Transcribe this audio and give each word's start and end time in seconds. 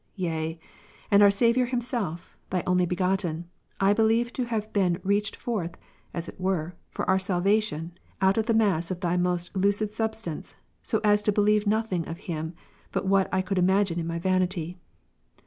Yea, 0.15 0.57
and 1.11 1.21
our 1.21 1.29
Saviour 1.29 1.67
Himself, 1.67 2.35
Thy 2.49 2.63
Only 2.65 2.87
Begotten, 2.87 3.45
I 3.79 3.93
believed 3.93 4.33
to 4.37 4.45
have 4.45 4.73
been 4.73 4.99
reached 5.03 5.35
forth 5.35 5.77
(as 6.11 6.27
it 6.27 6.41
were) 6.41 6.73
for 6.89 7.07
our 7.07 7.19
salvation, 7.19 7.91
out 8.19 8.35
of 8.35 8.47
the 8.47 8.53
mass" 8.55 8.89
of 8.89 8.99
Thy 9.01 9.15
most 9.15 9.55
lucid 9.55 9.93
substance, 9.93 10.55
so 10.81 11.01
as 11.03 11.21
to 11.21 11.31
believe 11.31 11.67
nothing 11.67 12.07
of 12.07 12.17
Him, 12.25 12.55
but 12.91 13.05
what 13.05 13.29
I 13.31 13.43
could 13.43 13.59
imagine 13.59 13.99
in 13.99 14.07
my 14.07 14.17
vanity. 14.17 14.79